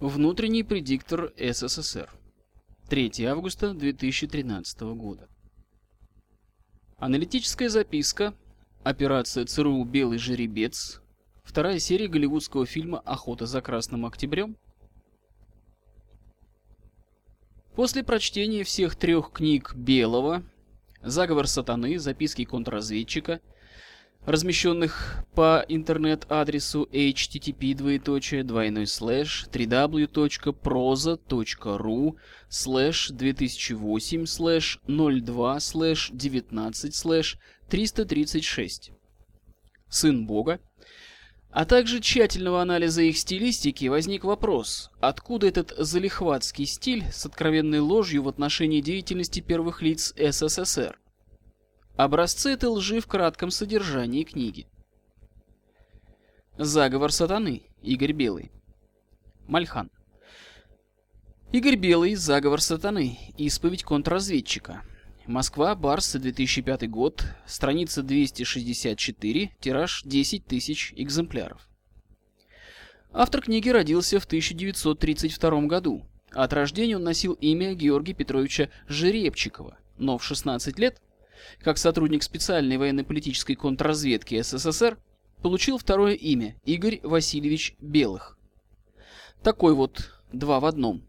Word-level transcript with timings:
Внутренний 0.00 0.62
предиктор 0.62 1.32
СССР. 1.36 2.08
3 2.88 3.24
августа 3.24 3.74
2013 3.74 4.80
года. 4.94 5.28
Аналитическая 6.98 7.68
записка. 7.68 8.32
Операция 8.84 9.44
ЦРУ 9.44 9.82
«Белый 9.82 10.18
жеребец». 10.18 11.02
Вторая 11.42 11.80
серия 11.80 12.06
голливудского 12.06 12.64
фильма 12.64 13.00
«Охота 13.00 13.46
за 13.46 13.60
Красным 13.60 14.06
Октябрем». 14.06 14.56
После 17.74 18.04
прочтения 18.04 18.62
всех 18.62 18.94
трех 18.94 19.32
книг 19.32 19.74
Белого 19.74 20.44
«Заговор 21.02 21.48
сатаны», 21.48 21.98
«Записки 21.98 22.44
контрразведчика», 22.44 23.40
размещенных 24.28 25.24
по 25.34 25.64
интернет-адресу 25.68 26.86
http 26.92 27.74
двоеточие 27.74 28.44
двойной 28.44 28.86
слэш 28.86 29.46
www.proza.ru 29.50 30.46
слэш 32.50 33.08
2008 33.08 34.26
слэш 34.26 34.80
02 34.86 35.60
слэш 35.60 36.10
19 36.12 36.94
слэш 36.94 37.38
336 37.70 38.92
Сын 39.88 40.26
Бога, 40.26 40.60
а 41.50 41.64
также 41.64 42.00
тщательного 42.00 42.60
анализа 42.60 43.00
их 43.00 43.16
стилистики 43.16 43.86
возник 43.86 44.24
вопрос, 44.24 44.90
откуда 45.00 45.46
этот 45.46 45.72
залихватский 45.78 46.66
стиль 46.66 47.04
с 47.10 47.24
откровенной 47.24 47.80
ложью 47.80 48.24
в 48.24 48.28
отношении 48.28 48.82
деятельности 48.82 49.40
первых 49.40 49.80
лиц 49.80 50.12
СССР. 50.18 50.98
Образцы 51.98 52.50
этой 52.50 52.66
лжи 52.68 53.00
в 53.00 53.08
кратком 53.08 53.50
содержании 53.50 54.22
книги. 54.22 54.68
Заговор 56.56 57.10
сатаны. 57.10 57.62
Игорь 57.82 58.12
Белый. 58.12 58.52
Мальхан. 59.48 59.90
Игорь 61.50 61.74
Белый. 61.74 62.14
Заговор 62.14 62.60
сатаны. 62.60 63.18
Исповедь 63.36 63.82
контрразведчика. 63.82 64.84
Москва. 65.26 65.74
Барс. 65.74 66.12
2005 66.12 66.88
год. 66.88 67.24
Страница 67.46 68.04
264. 68.04 69.56
Тираж 69.58 70.02
10 70.04 70.46
тысяч 70.46 70.92
экземпляров. 70.94 71.68
Автор 73.12 73.42
книги 73.42 73.70
родился 73.70 74.20
в 74.20 74.24
1932 74.24 75.62
году. 75.62 76.06
От 76.30 76.52
рождения 76.52 76.94
он 76.94 77.02
носил 77.02 77.32
имя 77.32 77.74
Георгия 77.74 78.14
Петровича 78.14 78.68
Жеребчикова, 78.86 79.76
но 79.96 80.16
в 80.16 80.22
16 80.22 80.78
лет 80.78 81.02
как 81.60 81.78
сотрудник 81.78 82.22
специальной 82.22 82.76
военно-политической 82.76 83.54
контрразведки 83.54 84.40
СССР, 84.42 84.98
получил 85.42 85.78
второе 85.78 86.14
имя– 86.14 86.56
Игорь 86.64 87.00
Васильевич 87.02 87.76
Белых. 87.80 88.38
Такой 89.42 89.74
вот 89.74 90.10
два 90.32 90.60
в 90.60 90.64
одном. 90.64 91.02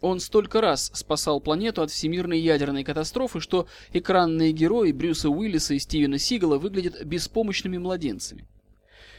Он 0.00 0.20
столько 0.20 0.60
раз 0.60 0.90
спасал 0.92 1.40
планету 1.40 1.80
от 1.80 1.90
всемирной 1.90 2.38
ядерной 2.38 2.84
катастрофы, 2.84 3.40
что 3.40 3.66
экранные 3.92 4.52
герои 4.52 4.92
Брюса 4.92 5.30
Уиллиса 5.30 5.74
и 5.74 5.78
Стивена 5.78 6.18
Сигала 6.18 6.58
выглядят 6.58 7.02
беспомощными 7.04 7.78
младенцами. 7.78 8.46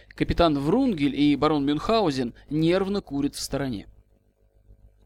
Капитан 0.09 0.59
Врунгель 0.59 1.19
и 1.19 1.35
барон 1.35 1.65
Мюнхгаузен 1.65 2.35
нервно 2.49 3.01
курят 3.01 3.35
в 3.35 3.39
стороне. 3.41 3.87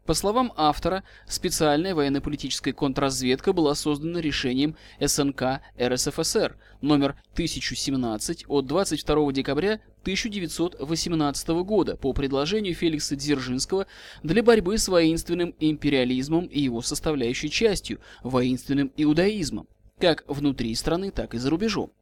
По 0.06 0.14
словам 0.14 0.52
автора, 0.56 1.04
специальная 1.28 1.94
военно-политическая 1.94 2.72
контрразведка 2.72 3.52
была 3.52 3.74
создана 3.74 4.20
решением 4.20 4.76
СНК 4.98 5.60
РСФСР 5.80 6.56
номер 6.80 7.16
1017 7.34 8.46
от 8.48 8.66
22 8.66 9.32
декабря 9.32 9.80
1918 10.02 11.48
года 11.48 11.96
по 11.96 12.12
предложению 12.12 12.74
Феликса 12.74 13.14
Дзержинского 13.14 13.86
для 14.22 14.42
борьбы 14.42 14.78
с 14.78 14.88
воинственным 14.88 15.54
империализмом 15.60 16.46
и 16.46 16.60
его 16.60 16.80
составляющей 16.80 17.50
частью– 17.50 18.00
воинственным 18.22 18.90
иудаизмом, 18.96 19.68
как 19.98 20.24
внутри 20.26 20.74
страны, 20.74 21.10
так 21.10 21.34
и 21.34 21.38
за 21.38 21.50
рубежом. 21.50 21.92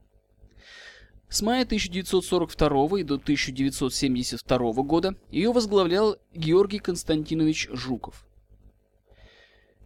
С 1.31 1.43
мая 1.43 1.65
1942 1.65 3.05
до 3.05 3.17
1972 3.17 4.73
года 4.83 5.15
ее 5.31 5.53
возглавлял 5.53 6.17
Георгий 6.35 6.79
Константинович 6.79 7.69
Жуков. 7.71 8.27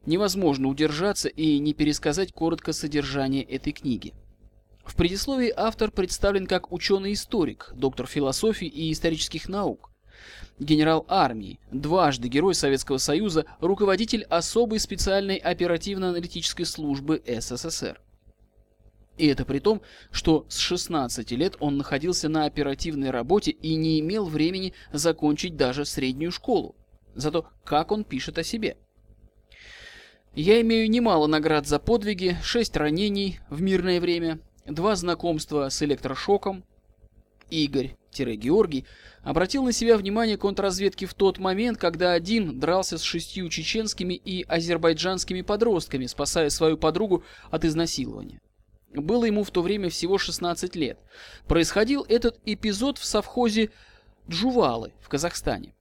Невозможно 0.06 0.68
удержаться 0.68 1.28
и 1.28 1.58
не 1.58 1.74
пересказать 1.74 2.32
коротко 2.32 2.72
содержание 2.72 3.42
этой 3.42 3.72
книги. 3.72 4.14
В 4.84 4.94
предисловии 4.94 5.52
автор 5.54 5.90
представлен 5.90 6.46
как 6.46 6.72
ученый-историк, 6.72 7.72
доктор 7.74 8.06
философии 8.06 8.68
и 8.68 8.92
исторических 8.92 9.48
наук, 9.48 9.90
генерал 10.60 11.04
армии, 11.08 11.58
дважды 11.72 12.28
Герой 12.28 12.54
Советского 12.54 12.98
Союза, 12.98 13.46
руководитель 13.60 14.22
особой 14.24 14.78
специальной 14.78 15.36
оперативно-аналитической 15.36 16.64
службы 16.64 17.20
СССР. 17.26 18.00
И 19.22 19.26
это 19.28 19.44
при 19.44 19.60
том, 19.60 19.82
что 20.10 20.46
с 20.48 20.58
16 20.58 21.30
лет 21.30 21.54
он 21.60 21.76
находился 21.76 22.28
на 22.28 22.44
оперативной 22.44 23.10
работе 23.10 23.52
и 23.52 23.76
не 23.76 24.00
имел 24.00 24.26
времени 24.26 24.74
закончить 24.92 25.56
даже 25.56 25.84
среднюю 25.84 26.32
школу. 26.32 26.74
Зато 27.14 27.46
как 27.62 27.92
он 27.92 28.02
пишет 28.02 28.38
о 28.38 28.42
себе. 28.42 28.76
Я 30.34 30.60
имею 30.62 30.90
немало 30.90 31.28
наград 31.28 31.68
за 31.68 31.78
подвиги, 31.78 32.36
6 32.42 32.76
ранений 32.76 33.38
в 33.48 33.62
мирное 33.62 34.00
время, 34.00 34.40
два 34.66 34.96
знакомства 34.96 35.68
с 35.68 35.80
электрошоком. 35.84 36.64
Игорь-Георгий 37.48 38.86
обратил 39.22 39.62
на 39.62 39.70
себя 39.70 39.96
внимание 39.98 40.36
контрразведки 40.36 41.04
в 41.04 41.14
тот 41.14 41.38
момент, 41.38 41.78
когда 41.78 42.10
один 42.10 42.58
дрался 42.58 42.98
с 42.98 43.02
шестью 43.02 43.48
чеченскими 43.50 44.14
и 44.14 44.42
азербайджанскими 44.42 45.42
подростками, 45.42 46.06
спасая 46.06 46.50
свою 46.50 46.76
подругу 46.76 47.22
от 47.52 47.64
изнасилования. 47.64 48.40
Было 48.94 49.24
ему 49.24 49.42
в 49.42 49.50
то 49.50 49.62
время 49.62 49.88
всего 49.88 50.18
16 50.18 50.76
лет. 50.76 50.98
Происходил 51.46 52.04
этот 52.08 52.38
эпизод 52.44 52.98
в 52.98 53.04
совхозе 53.04 53.70
Джувалы 54.28 54.92
в 55.00 55.08
Казахстане. 55.08 55.74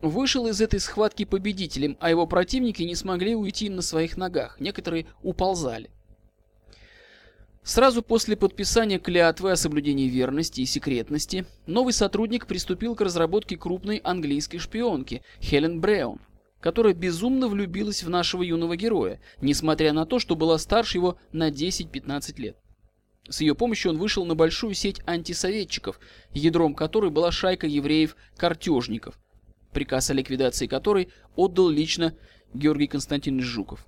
Вышел 0.00 0.46
из 0.46 0.60
этой 0.60 0.80
схватки 0.80 1.24
победителем, 1.24 1.96
а 2.00 2.10
его 2.10 2.26
противники 2.26 2.82
не 2.82 2.94
смогли 2.94 3.34
уйти 3.34 3.68
на 3.68 3.82
своих 3.82 4.16
ногах, 4.16 4.60
некоторые 4.60 5.06
уползали. 5.22 5.90
Сразу 7.62 8.02
после 8.02 8.36
подписания 8.36 8.98
клятвы 8.98 9.50
о 9.50 9.56
соблюдении 9.56 10.08
верности 10.08 10.60
и 10.60 10.66
секретности, 10.66 11.46
новый 11.66 11.92
сотрудник 11.92 12.46
приступил 12.46 12.94
к 12.94 13.00
разработке 13.00 13.56
крупной 13.56 13.96
английской 14.04 14.58
шпионки 14.58 15.22
Хелен 15.40 15.80
Браун, 15.80 16.20
которая 16.66 16.94
безумно 16.94 17.46
влюбилась 17.46 18.02
в 18.02 18.10
нашего 18.10 18.42
юного 18.42 18.74
героя, 18.74 19.20
несмотря 19.40 19.92
на 19.92 20.04
то, 20.04 20.18
что 20.18 20.34
была 20.34 20.58
старше 20.58 20.98
его 20.98 21.16
на 21.30 21.48
10-15 21.48 22.40
лет. 22.40 22.56
С 23.28 23.40
ее 23.40 23.54
помощью 23.54 23.92
он 23.92 23.98
вышел 23.98 24.24
на 24.24 24.34
большую 24.34 24.74
сеть 24.74 25.00
антисоветчиков, 25.06 26.00
ядром 26.32 26.74
которой 26.74 27.12
была 27.12 27.30
шайка 27.30 27.68
евреев-картежников, 27.68 29.16
приказ 29.72 30.10
о 30.10 30.14
ликвидации 30.14 30.66
которой 30.66 31.10
отдал 31.36 31.68
лично 31.68 32.16
Георгий 32.52 32.88
Константинович 32.88 33.44
Жуков. 33.44 33.86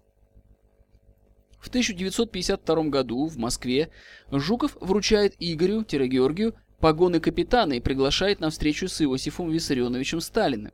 В 1.59 1.67
1952 1.67 2.85
году 2.85 3.27
в 3.27 3.39
Москве 3.39 3.91
Жуков 4.31 4.77
вручает 4.81 5.35
Игорю-Георгию 5.41 6.55
погоны 6.79 7.19
капитана 7.19 7.73
и 7.73 7.81
приглашает 7.81 8.39
на 8.39 8.51
встречу 8.51 8.87
с 8.87 9.03
Иосифом 9.03 9.51
Виссарионовичем 9.51 10.21
Сталиным. 10.21 10.71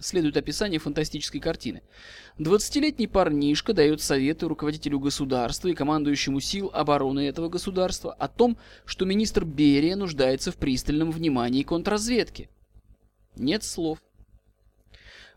Следует 0.00 0.36
описание 0.36 0.80
фантастической 0.80 1.40
картины. 1.40 1.82
Двадцатилетний 2.38 3.06
парнишка 3.06 3.74
дает 3.74 4.00
советы 4.00 4.48
руководителю 4.48 4.98
государства 4.98 5.68
и 5.68 5.74
командующему 5.74 6.40
сил 6.40 6.70
обороны 6.72 7.28
этого 7.28 7.50
государства 7.50 8.12
о 8.14 8.26
том, 8.26 8.56
что 8.86 9.04
министр 9.04 9.44
Берия 9.44 9.96
нуждается 9.96 10.52
в 10.52 10.56
пристальном 10.56 11.10
внимании 11.10 11.62
контрразведки. 11.62 12.48
Нет 13.36 13.62
слов. 13.62 13.98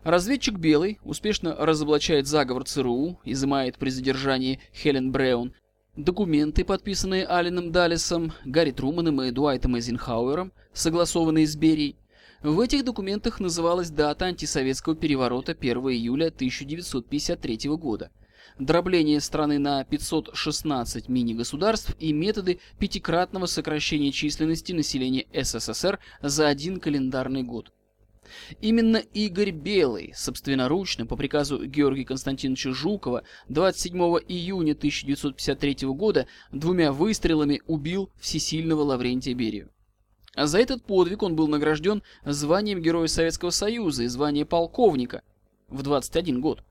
Разведчик 0.02 0.56
Белый 0.56 0.98
успешно 1.04 1.54
разоблачает 1.54 2.26
заговор 2.26 2.64
ЦРУ, 2.64 3.20
изымает 3.24 3.76
при 3.76 3.90
задержании 3.90 4.60
Хелен 4.72 5.12
Браун 5.12 5.54
документы, 5.96 6.64
подписанные 6.64 7.26
Алленом 7.26 7.70
Даллесом, 7.70 8.32
Гарри 8.44 8.72
Труманом 8.72 9.22
и 9.22 9.30
Дуайтом 9.30 9.76
Эйзенхауэром, 9.76 10.52
согласованные 10.72 11.46
с 11.46 11.54
Берией, 11.54 11.96
в 12.44 12.60
этих 12.60 12.84
документах 12.84 13.40
называлась 13.40 13.88
дата 13.88 14.26
антисоветского 14.26 14.94
переворота 14.94 15.52
1 15.52 15.78
июля 15.78 16.26
1953 16.26 17.70
года, 17.70 18.10
дробление 18.58 19.20
страны 19.22 19.58
на 19.58 19.82
516 19.82 21.08
мини-государств 21.08 21.96
и 21.98 22.12
методы 22.12 22.60
пятикратного 22.78 23.46
сокращения 23.46 24.12
численности 24.12 24.72
населения 24.72 25.24
СССР 25.32 25.98
за 26.20 26.46
один 26.46 26.80
календарный 26.80 27.44
год. 27.44 27.72
Именно 28.60 28.98
Игорь 28.98 29.50
Белый, 29.50 30.12
собственноручно 30.14 31.06
по 31.06 31.16
приказу 31.16 31.64
Георгия 31.64 32.04
Константиновича 32.04 32.74
Жукова 32.74 33.22
27 33.48 33.96
июня 34.28 34.72
1953 34.72 35.88
года 35.88 36.26
двумя 36.52 36.92
выстрелами 36.92 37.62
убил 37.66 38.10
всесильного 38.20 38.82
Лаврентия 38.82 39.34
Берию. 39.34 39.70
За 40.36 40.58
этот 40.58 40.82
подвиг 40.82 41.22
он 41.22 41.36
был 41.36 41.46
награжден 41.48 42.02
званием 42.24 42.80
Героя 42.80 43.06
Советского 43.06 43.50
Союза 43.50 44.04
и 44.04 44.08
званием 44.08 44.46
полковника 44.46 45.22
в 45.68 45.82
21 45.82 46.40
год. 46.40 46.62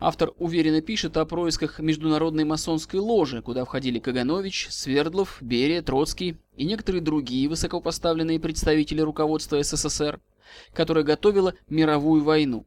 Автор 0.00 0.32
уверенно 0.38 0.80
пишет 0.80 1.16
о 1.16 1.24
происках 1.24 1.80
международной 1.80 2.44
масонской 2.44 3.00
ложи, 3.00 3.42
куда 3.42 3.64
входили 3.64 3.98
Каганович, 3.98 4.68
Свердлов, 4.70 5.38
Берия, 5.40 5.82
Троцкий 5.82 6.36
и 6.56 6.64
некоторые 6.64 7.02
другие 7.02 7.48
высокопоставленные 7.48 8.38
представители 8.38 9.00
руководства 9.00 9.60
СССР, 9.60 10.20
которая 10.72 11.02
готовила 11.02 11.54
мировую 11.68 12.22
войну. 12.22 12.64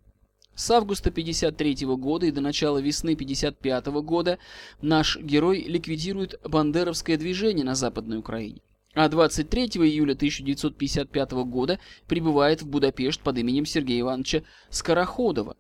С 0.56 0.70
августа 0.72 1.10
1953 1.10 1.88
года 1.96 2.26
и 2.26 2.32
до 2.32 2.42
начала 2.42 2.80
весны 2.80 3.14
1955 3.14 3.86
года 4.04 4.38
наш 4.82 5.18
герой 5.18 5.62
ликвидирует 5.62 6.38
бандеровское 6.44 7.18
движение 7.18 7.64
на 7.64 7.76
Западной 7.76 8.18
Украине. 8.18 8.62
А 8.94 9.08
23 9.08 9.66
июля 9.86 10.14
1955 10.14 11.32
года 11.46 11.80
прибывает 12.08 12.62
в 12.62 12.68
Будапешт 12.68 13.22
под 13.22 13.38
именем 13.38 13.66
Сергея 13.66 14.02
Ивановича 14.02 14.44
Скороходова. 14.70 15.56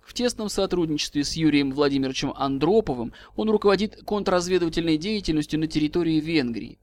В 0.00 0.14
тесном 0.14 0.48
сотрудничестве 0.48 1.24
с 1.24 1.32
Юрием 1.34 1.72
Владимировичем 1.72 2.32
Андроповым 2.36 3.12
он 3.34 3.50
руководит 3.50 4.02
контрразведывательной 4.04 4.96
деятельностью 4.96 5.58
на 5.58 5.66
территории 5.66 6.20
Венгрии. 6.20 6.78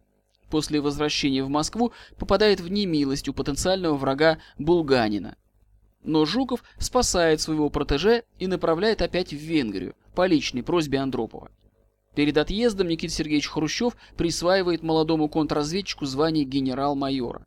После 0.49 0.81
возвращения 0.81 1.43
в 1.43 1.49
Москву 1.49 1.93
попадает 2.17 2.59
в 2.59 2.69
немилость 2.69 3.29
у 3.29 3.33
потенциального 3.33 3.95
врага 3.95 4.39
Булганина. 4.57 5.37
Но 6.03 6.25
Жуков 6.25 6.63
спасает 6.77 7.39
своего 7.39 7.69
протеже 7.69 8.23
и 8.39 8.47
направляет 8.47 9.01
опять 9.01 9.31
в 9.31 9.37
Венгрию 9.37 9.95
по 10.15 10.25
личной 10.25 10.63
просьбе 10.63 10.99
Андропова. 10.99 11.51
Перед 12.15 12.37
отъездом 12.37 12.87
Никита 12.87 13.13
Сергеевич 13.13 13.47
Хрущев 13.47 13.95
присваивает 14.17 14.83
молодому 14.83 15.29
контрразведчику 15.29 16.05
звание 16.05 16.43
генерал-майора. 16.43 17.45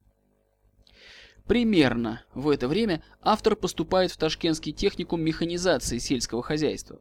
Примерно 1.46 2.24
в 2.34 2.48
это 2.48 2.68
время 2.68 3.02
автор 3.20 3.56
поступает 3.56 4.12
в 4.12 4.16
Ташкентский 4.16 4.72
техникум 4.72 5.20
механизации 5.20 5.98
сельского 5.98 6.42
хозяйства. 6.42 7.00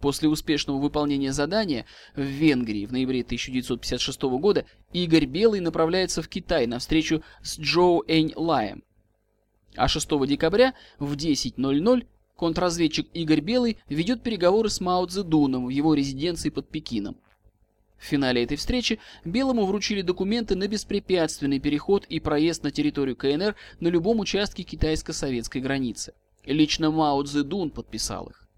После 0.00 0.28
успешного 0.28 0.78
выполнения 0.78 1.32
задания 1.32 1.84
в 2.14 2.22
Венгрии 2.22 2.86
в 2.86 2.92
ноябре 2.92 3.20
1956 3.20 4.22
года 4.22 4.64
Игорь 4.92 5.26
Белый 5.26 5.60
направляется 5.60 6.22
в 6.22 6.28
Китай 6.28 6.66
на 6.66 6.78
встречу 6.78 7.22
с 7.42 7.58
Джоу 7.58 8.02
Энь 8.06 8.32
Лаем. 8.34 8.82
А 9.76 9.88
6 9.88 10.08
декабря 10.26 10.74
в 10.98 11.14
10.00 11.14 12.06
контрразведчик 12.40 13.06
Игорь 13.12 13.42
Белый 13.42 13.76
ведет 13.90 14.22
переговоры 14.22 14.70
с 14.70 14.80
Мао 14.80 15.04
Цзэдуном 15.04 15.66
в 15.66 15.68
его 15.68 15.92
резиденции 15.92 16.48
под 16.48 16.70
Пекином. 16.70 17.18
В 17.98 18.04
финале 18.04 18.42
этой 18.42 18.56
встречи 18.56 18.98
Белому 19.26 19.66
вручили 19.66 20.00
документы 20.00 20.56
на 20.56 20.66
беспрепятственный 20.66 21.60
переход 21.60 22.06
и 22.06 22.18
проезд 22.18 22.62
на 22.62 22.70
территорию 22.70 23.14
КНР 23.14 23.56
на 23.80 23.88
любом 23.88 24.20
участке 24.20 24.62
китайско-советской 24.62 25.60
границы. 25.60 26.14
Лично 26.46 26.90
Мао 26.90 27.22
Цзэдун 27.22 27.70
подписал 27.72 28.28
их. 28.28 28.48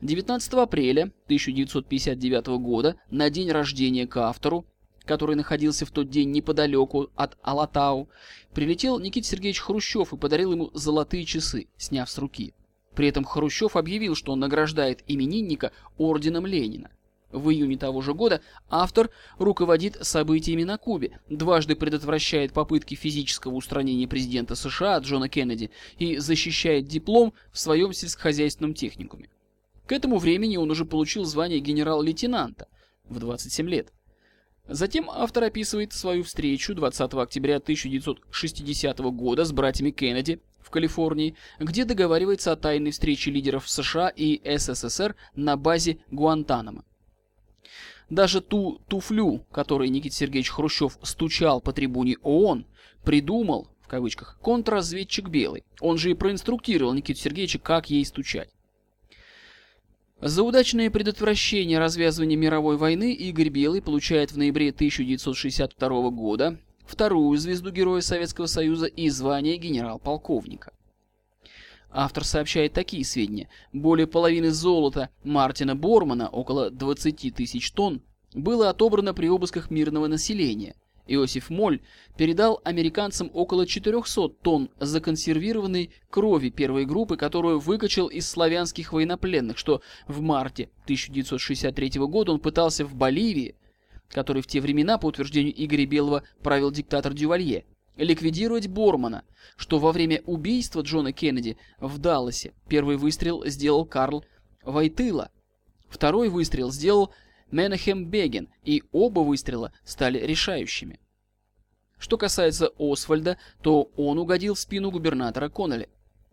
19 0.00 0.54
апреля 0.54 1.12
1959 1.26 2.58
года, 2.58 2.96
на 3.08 3.30
день 3.30 3.52
рождения 3.52 4.08
к 4.08 4.16
автору, 4.16 4.66
который 5.04 5.36
находился 5.36 5.86
в 5.86 5.92
тот 5.92 6.10
день 6.10 6.32
неподалеку 6.32 7.08
от 7.14 7.38
Алатау, 7.40 8.08
прилетел 8.52 8.98
Никита 8.98 9.28
Сергеевич 9.28 9.60
Хрущев 9.60 10.12
и 10.12 10.16
подарил 10.16 10.50
ему 10.50 10.72
золотые 10.74 11.24
часы, 11.24 11.68
сняв 11.76 12.10
с 12.10 12.18
руки. 12.18 12.52
При 12.94 13.08
этом 13.08 13.24
Хрущев 13.24 13.76
объявил, 13.76 14.14
что 14.14 14.32
он 14.32 14.40
награждает 14.40 15.02
именинника 15.06 15.72
орденом 15.98 16.46
Ленина. 16.46 16.90
В 17.32 17.50
июне 17.50 17.76
того 17.76 18.00
же 18.00 18.14
года 18.14 18.40
автор 18.70 19.10
руководит 19.38 19.98
событиями 20.06 20.62
на 20.62 20.78
Кубе, 20.78 21.18
дважды 21.28 21.74
предотвращает 21.74 22.52
попытки 22.52 22.94
физического 22.94 23.54
устранения 23.54 24.06
президента 24.06 24.54
США 24.54 24.98
Джона 24.98 25.28
Кеннеди 25.28 25.72
и 25.98 26.18
защищает 26.18 26.86
диплом 26.86 27.34
в 27.50 27.58
своем 27.58 27.92
сельскохозяйственном 27.92 28.72
техникуме. 28.72 29.30
К 29.86 29.92
этому 29.92 30.18
времени 30.18 30.56
он 30.56 30.70
уже 30.70 30.84
получил 30.84 31.24
звание 31.24 31.58
генерал-лейтенанта 31.58 32.68
в 33.08 33.18
27 33.18 33.68
лет. 33.68 33.92
Затем 34.68 35.10
автор 35.10 35.44
описывает 35.44 35.92
свою 35.92 36.22
встречу 36.22 36.72
20 36.72 37.14
октября 37.14 37.56
1960 37.56 38.98
года 38.98 39.44
с 39.44 39.50
братьями 39.50 39.90
Кеннеди 39.90 40.40
в 40.64 40.70
Калифорнии, 40.70 41.36
где 41.60 41.84
договаривается 41.84 42.52
о 42.52 42.56
тайной 42.56 42.90
встрече 42.90 43.30
лидеров 43.30 43.68
США 43.68 44.08
и 44.08 44.40
СССР 44.44 45.14
на 45.36 45.56
базе 45.56 45.98
Гуантанамо. 46.10 46.84
Даже 48.10 48.40
ту 48.40 48.80
туфлю, 48.88 49.44
которой 49.50 49.88
Никита 49.88 50.14
Сергеевич 50.14 50.50
Хрущев 50.50 50.98
стучал 51.02 51.60
по 51.60 51.72
трибуне 51.72 52.16
ООН, 52.22 52.66
придумал, 53.04 53.68
в 53.80 53.88
кавычках, 53.88 54.38
контрразведчик 54.40 55.28
Белый. 55.28 55.64
Он 55.80 55.98
же 55.98 56.10
и 56.10 56.14
проинструктировал 56.14 56.94
Никиту 56.94 57.20
Сергеевича, 57.20 57.58
как 57.58 57.90
ей 57.90 58.04
стучать. 58.04 58.50
За 60.20 60.42
удачное 60.42 60.90
предотвращение 60.90 61.78
развязывания 61.78 62.36
мировой 62.36 62.76
войны 62.76 63.12
Игорь 63.12 63.50
Белый 63.50 63.82
получает 63.82 64.32
в 64.32 64.38
ноябре 64.38 64.70
1962 64.70 66.10
года 66.10 66.58
вторую 66.84 67.36
звезду 67.38 67.70
Героя 67.70 68.00
Советского 68.00 68.46
Союза 68.46 68.86
и 68.86 69.08
звание 69.08 69.56
генерал-полковника. 69.56 70.72
Автор 71.90 72.24
сообщает 72.24 72.72
такие 72.72 73.04
сведения. 73.04 73.48
Более 73.72 74.06
половины 74.06 74.50
золота 74.50 75.10
Мартина 75.22 75.76
Бормана, 75.76 76.28
около 76.28 76.70
20 76.70 77.34
тысяч 77.34 77.70
тонн, 77.70 78.02
было 78.34 78.70
отобрано 78.70 79.14
при 79.14 79.28
обысках 79.28 79.70
мирного 79.70 80.08
населения. 80.08 80.74
Иосиф 81.06 81.50
Моль 81.50 81.80
передал 82.16 82.60
американцам 82.64 83.30
около 83.32 83.66
400 83.66 84.28
тонн 84.42 84.70
законсервированной 84.80 85.90
крови 86.10 86.48
первой 86.48 86.86
группы, 86.86 87.16
которую 87.16 87.60
выкачал 87.60 88.08
из 88.08 88.28
славянских 88.28 88.92
военнопленных, 88.92 89.58
что 89.58 89.82
в 90.08 90.20
марте 90.20 90.70
1963 90.84 92.00
года 92.00 92.32
он 92.32 92.40
пытался 92.40 92.84
в 92.84 92.94
Боливии, 92.94 93.54
который 94.08 94.42
в 94.42 94.46
те 94.46 94.60
времена, 94.60 94.98
по 94.98 95.06
утверждению 95.06 95.54
Игоря 95.56 95.86
Белого, 95.86 96.22
правил 96.42 96.70
диктатор 96.70 97.12
Дювалье, 97.12 97.64
ликвидировать 97.96 98.68
Бормана, 98.68 99.24
что 99.56 99.78
во 99.78 99.92
время 99.92 100.22
убийства 100.26 100.80
Джона 100.80 101.12
Кеннеди 101.12 101.56
в 101.78 101.98
Далласе 101.98 102.52
первый 102.68 102.96
выстрел 102.96 103.44
сделал 103.46 103.84
Карл 103.84 104.24
Вайтыла, 104.62 105.30
второй 105.88 106.28
выстрел 106.28 106.72
сделал 106.72 107.12
Менахем 107.50 108.06
Беген, 108.06 108.48
и 108.64 108.82
оба 108.92 109.20
выстрела 109.20 109.72
стали 109.84 110.18
решающими. 110.18 110.98
Что 111.98 112.18
касается 112.18 112.70
Освальда, 112.78 113.38
то 113.62 113.90
он 113.96 114.18
угодил 114.18 114.54
в 114.54 114.58
спину 114.58 114.90
губернатора 114.90 115.48
Коннелли. 115.48 115.88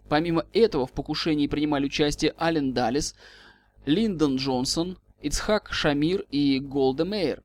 Помимо 0.09 0.45
этого 0.51 0.85
в 0.85 0.91
покушении 0.91 1.47
принимали 1.47 1.85
участие 1.85 2.33
Ален 2.39 2.73
Даллес, 2.73 3.15
Линдон 3.85 4.37
Джонсон, 4.37 4.97
Ицхак 5.21 5.71
Шамир 5.71 6.25
и 6.31 6.59
Голда 6.59 7.05
Мейер. 7.05 7.43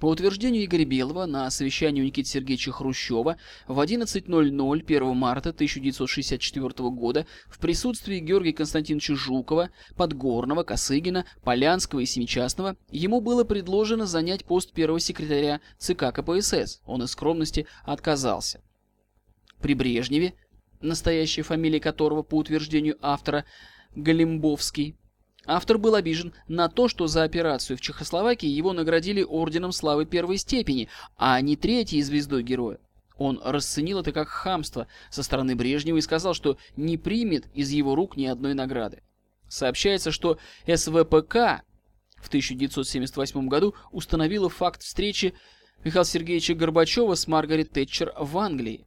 По 0.00 0.10
утверждению 0.10 0.66
Игоря 0.66 0.84
Белого, 0.84 1.24
на 1.24 1.50
совещании 1.50 2.02
у 2.02 2.04
Никиты 2.04 2.28
Сергеевича 2.28 2.70
Хрущева 2.70 3.38
в 3.66 3.80
11.00 3.80 4.84
1 4.84 5.16
марта 5.16 5.50
1964 5.50 6.90
года 6.90 7.26
в 7.48 7.58
присутствии 7.58 8.18
Георгия 8.18 8.52
Константиновича 8.52 9.14
Жукова, 9.14 9.70
Подгорного, 9.96 10.64
Косыгина, 10.64 11.24
Полянского 11.42 12.00
и 12.00 12.06
Семичастного 12.06 12.76
ему 12.90 13.22
было 13.22 13.44
предложено 13.44 14.04
занять 14.04 14.44
пост 14.44 14.72
первого 14.72 15.00
секретаря 15.00 15.62
ЦК 15.78 16.12
КПСС. 16.12 16.82
Он 16.84 17.02
из 17.02 17.12
скромности 17.12 17.66
отказался. 17.84 18.60
При 19.62 19.72
Брежневе, 19.72 20.34
настоящая 20.82 21.42
фамилия 21.42 21.80
которого, 21.80 22.22
по 22.22 22.36
утверждению 22.36 22.98
автора, 23.00 23.46
Галимбовский, 23.94 24.94
Автор 25.46 25.78
был 25.78 25.94
обижен 25.94 26.34
на 26.48 26.68
то, 26.68 26.88
что 26.88 27.06
за 27.06 27.22
операцию 27.22 27.76
в 27.76 27.80
Чехословакии 27.80 28.48
его 28.48 28.72
наградили 28.72 29.22
орденом 29.22 29.72
славы 29.72 30.04
первой 30.04 30.38
степени, 30.38 30.88
а 31.16 31.40
не 31.40 31.56
третьей 31.56 32.02
звездой 32.02 32.42
героя. 32.42 32.78
Он 33.16 33.40
расценил 33.42 34.00
это 34.00 34.12
как 34.12 34.28
хамство 34.28 34.88
со 35.08 35.22
стороны 35.22 35.54
Брежнева 35.54 35.96
и 35.96 36.02
сказал, 36.02 36.34
что 36.34 36.58
не 36.76 36.98
примет 36.98 37.46
из 37.54 37.70
его 37.70 37.94
рук 37.94 38.16
ни 38.16 38.26
одной 38.26 38.54
награды. 38.54 39.02
Сообщается, 39.48 40.10
что 40.10 40.38
СВПК 40.66 41.62
в 42.16 42.28
1978 42.28 43.48
году 43.48 43.74
установила 43.92 44.48
факт 44.48 44.82
встречи 44.82 45.34
Михаила 45.84 46.04
Сергеевича 46.04 46.54
Горбачева 46.54 47.14
с 47.14 47.28
Маргарет 47.28 47.70
Тэтчер 47.70 48.12
в 48.18 48.36
Англии. 48.38 48.86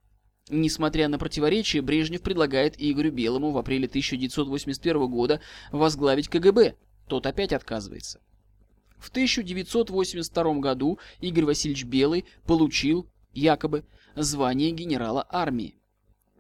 Несмотря 0.50 1.08
на 1.08 1.20
противоречия, 1.20 1.82
Брежнев 1.82 2.24
предлагает 2.24 2.74
Игорю 2.78 3.12
Белому 3.12 3.52
в 3.52 3.58
апреле 3.60 3.86
1981 3.88 5.08
года 5.08 5.42
возглавить 5.72 6.28
КГБ. 6.28 6.76
Тот 7.08 7.28
опять 7.28 7.54
отказывается. 7.54 8.20
В 8.98 9.10
1982 9.10 10.54
году 10.56 11.00
Игорь 11.22 11.46
Васильевич 11.46 11.86
Белый 11.86 12.26
получил, 12.46 13.08
якобы, 13.32 13.86
звание 14.16 14.72
генерала 14.72 15.26
армии. 15.30 15.76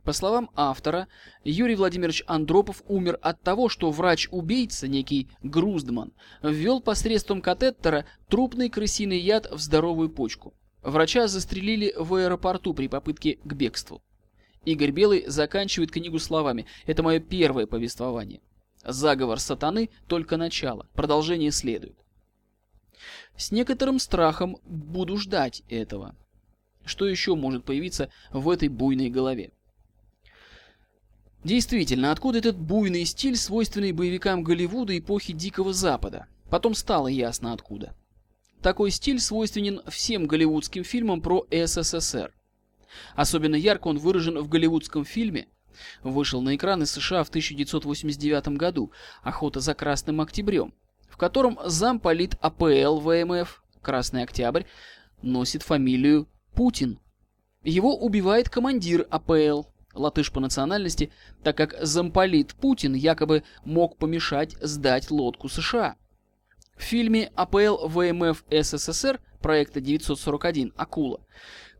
По 0.03 0.11
словам 0.11 0.49
автора, 0.55 1.07
Юрий 1.43 1.75
Владимирович 1.75 2.23
Андропов 2.25 2.81
умер 2.87 3.19
от 3.21 3.41
того, 3.41 3.69
что 3.69 3.91
врач-убийца, 3.91 4.87
некий 4.87 5.29
Груздман, 5.43 6.13
ввел 6.41 6.81
посредством 6.81 7.43
катетера 7.43 8.05
трупный 8.27 8.69
крысиный 8.69 9.19
яд 9.19 9.51
в 9.51 9.59
здоровую 9.59 10.09
почку. 10.09 10.55
Врача 10.81 11.27
застрелили 11.27 11.93
в 11.97 12.13
аэропорту 12.13 12.73
при 12.73 12.87
попытке 12.87 13.37
к 13.43 13.53
бегству. 13.53 14.01
Игорь 14.65 14.91
Белый 14.91 15.25
заканчивает 15.27 15.91
книгу 15.91 16.19
словами 16.19 16.65
«Это 16.85 17.03
мое 17.03 17.19
первое 17.19 17.65
повествование». 17.65 18.41
Заговор 18.83 19.39
сатаны– 19.39 19.89
только 20.07 20.37
начало, 20.37 20.87
продолжение 20.93 21.51
следует. 21.51 21.97
С 23.35 23.51
некоторым 23.51 23.99
страхом 23.99 24.57
буду 24.63 25.17
ждать 25.17 25.63
этого. 25.69 26.15
Что 26.85 27.07
еще 27.07 27.35
может 27.35 27.65
появиться 27.65 28.09
в 28.31 28.49
этой 28.49 28.69
буйной 28.69 29.09
голове? 29.09 29.51
Действительно, 31.43 32.11
откуда 32.11 32.39
этот 32.39 32.57
буйный 32.57 33.05
стиль, 33.05 33.37
свойственный 33.37 33.91
боевикам 33.91 34.43
Голливуда 34.43 34.97
эпохи 34.97 35.33
Дикого 35.33 35.71
Запада? 35.71 36.27
Потом 36.49 36.73
стало 36.73 37.07
ясно 37.07 37.53
откуда. 37.53 37.95
Такой 38.61 38.91
стиль 38.91 39.19
свойственен 39.19 39.81
всем 39.87 40.27
голливудским 40.27 40.83
фильмам 40.83 41.21
про 41.21 41.47
СССР. 41.49 42.33
Особенно 43.15 43.55
ярко 43.55 43.87
он 43.87 43.97
выражен 43.97 44.37
в 44.39 44.49
голливудском 44.49 45.05
фильме, 45.05 45.47
вышел 46.03 46.41
на 46.41 46.55
экраны 46.55 46.85
США 46.85 47.23
в 47.23 47.29
1989 47.29 48.57
году 48.57 48.91
«Охота 49.23 49.61
за 49.61 49.73
Красным 49.73 50.19
Октябрем», 50.19 50.73
в 51.07 51.15
котором 51.15 51.57
замполит 51.63 52.35
АПЛ 52.41 52.99
ВМФ 52.99 53.63
«Красный 53.81 54.23
Октябрь» 54.23 54.63
носит 55.21 55.63
фамилию 55.63 56.27
Путин. 56.53 56.99
Его 57.63 57.95
убивает 57.95 58.49
командир 58.49 59.07
АПЛ, 59.09 59.63
латыш 59.93 60.31
по 60.31 60.41
национальности, 60.41 61.11
так 61.43 61.55
как 61.55 61.75
замполит 61.81 62.55
Путин 62.55 62.93
якобы 62.93 63.43
мог 63.63 63.97
помешать 63.97 64.57
сдать 64.61 65.11
лодку 65.11 65.47
США. 65.47 65.95
В 66.79 66.83
фильме 66.83 67.29
АПЛ 67.35 67.87
ВМФ 67.87 68.45
СССР 68.49 69.19
проекта 69.41 69.81
941 69.81 70.71
«Акула» 70.77 71.19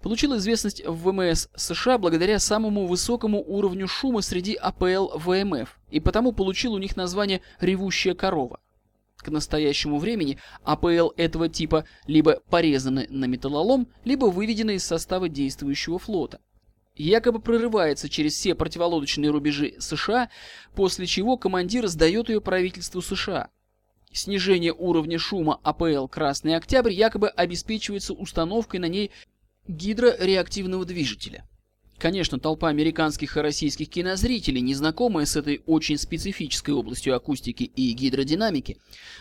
получил 0.02 0.36
известность 0.36 0.86
в 0.86 1.10
ВМС 1.10 1.48
США 1.56 1.98
благодаря 1.98 2.38
самому 2.38 2.86
высокому 2.86 3.42
уровню 3.42 3.88
шума 3.88 4.22
среди 4.22 4.56
АПЛ 4.56 5.18
ВМФ 5.18 5.80
и 5.90 6.02
потому 6.02 6.34
получил 6.34 6.74
у 6.74 6.78
них 6.78 6.98
название 6.98 7.42
«Ревущая 7.62 8.14
корова». 8.14 8.60
К 9.16 9.30
настоящему 9.30 10.00
времени 10.00 10.38
АПЛ 10.64 11.12
этого 11.16 11.48
типа 11.48 11.86
либо 12.06 12.42
порезаны 12.50 13.08
на 13.10 13.24
металлолом, 13.24 13.88
либо 14.04 14.26
выведены 14.26 14.76
из 14.76 14.84
состава 14.84 15.30
действующего 15.30 15.98
флота. 15.98 16.42
Якобы 16.96 17.40
прорывается 17.40 18.10
через 18.10 18.34
все 18.34 18.54
противолодочные 18.54 19.32
рубежи 19.32 19.76
США, 19.80 20.30
после 20.76 21.06
чего 21.08 21.38
командир 21.38 21.88
сдает 21.88 22.28
ее 22.28 22.42
правительству 22.42 23.02
США– 23.02 23.48
Снижение 24.12 24.74
уровня 24.74 25.20
шума 25.20 25.60
АПЛ 25.64 26.08
«Красный 26.08 26.56
Октябрь» 26.56 26.94
якобы 26.94 27.30
обеспечивается 27.30 28.14
установкой 28.14 28.80
на 28.80 28.88
ней 28.88 29.12
гидрореактивного 29.68 30.84
движителя. 30.84 31.46
Конечно, 32.00 32.40
толпа 32.40 32.70
американских 32.70 33.36
и 33.36 33.42
российских 33.42 33.90
кинозрителей, 33.90 34.62
незнакомая 34.62 35.26
с 35.26 35.36
этой 35.36 35.62
очень 35.66 35.98
специфической 35.98 36.72
областью 36.72 37.14
акустики 37.14 37.64
и 37.64 37.92
гидродинамики, 37.92 38.78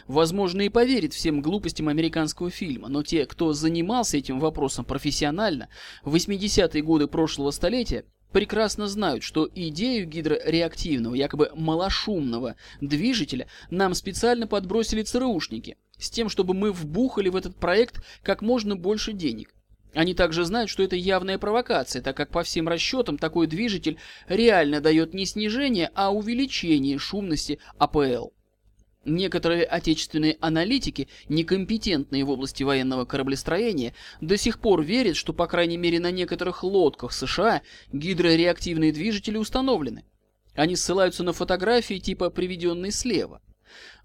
возможно 0.07 0.62
и 0.62 0.68
поверит 0.68 1.12
всем 1.12 1.42
глупостям 1.42 1.88
американского 1.88 2.50
фильма, 2.50 2.88
но 2.88 3.02
те, 3.02 3.26
кто 3.26 3.52
занимался 3.52 4.16
этим 4.16 4.38
вопросом 4.38 4.85
профессионально, 4.85 5.68
в 6.04 6.14
80-е 6.14 6.83
годы 6.83 7.09
прошлого 7.09 7.50
столетия, 7.50 8.04
прекрасно 8.32 8.88
знают, 8.88 9.23
что 9.23 9.49
идею 9.54 10.06
гидрореактивного, 10.06 11.14
якобы 11.14 11.50
малошумного 11.54 12.56
движителя 12.80 13.47
нам 13.70 13.94
специально 13.94 14.47
подбросили 14.47 15.02
ЦРУшники, 15.02 15.76
с 15.99 16.11
тем, 16.11 16.28
чтобы 16.28 16.54
мы 16.54 16.73
вбухали 16.73 17.28
в 17.28 17.37
этот 17.37 17.56
проект 17.56 18.02
как 18.23 18.42
можно 18.42 18.76
больше 18.76 19.12
денег. 19.12 19.54
Они 19.94 20.14
также 20.14 20.44
знают, 20.44 20.70
что 20.70 20.82
это 20.82 20.97
явная 20.97 21.38
провокация, 21.38 22.02
так 22.02 22.16
как 22.16 22.30
по 22.30 22.42
всем 22.42 22.68
расчетам 22.68 23.18
такой 23.18 23.47
движитель 23.47 23.99
реально 24.28 24.80
дает 24.80 25.14
не 25.14 25.25
снижение, 25.25 25.90
а 25.94 26.12
увеличение 26.12 26.99
шумности 26.99 27.58
АПЛ. 27.78 28.28
Некоторые 29.05 29.64
отечественные 29.64 30.37
аналитики, 30.40 31.09
некомпетентные 31.28 32.25
в 32.25 32.31
области 32.31 32.62
военного 32.62 33.05
кораблестроения, 33.05 33.95
до 34.21 34.37
сих 34.37 34.59
пор 34.59 34.83
верят, 34.83 35.17
что 35.17 35.33
по 35.33 35.47
крайней 35.47 35.76
мере 35.76 36.00
на 36.00 36.11
некоторых 36.11 36.64
лодках 36.64 37.12
США 37.12 37.62
гидрореактивные 37.93 38.93
движители 38.93 39.38
установлены. 39.38 40.05
Они 40.55 40.75
ссылаются 40.75 41.23
на 41.23 41.33
фотографии 41.33 41.99
типа 41.99 42.31
приведенной 42.31 42.90
слева. 42.90 43.40